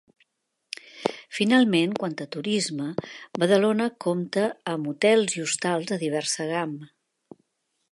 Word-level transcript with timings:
Finalment, 1.39 1.93
quant 1.99 2.15
a 2.25 2.27
turisme, 2.37 2.87
Badalona 3.43 3.89
compta 4.07 4.47
amb 4.75 4.91
hotels 4.95 5.39
i 5.39 5.45
hostals 5.47 5.89
de 5.93 6.01
diversa 6.07 6.49
gamma. 6.57 6.91